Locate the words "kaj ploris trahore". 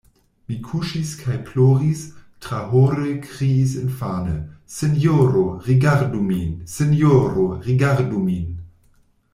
1.17-3.11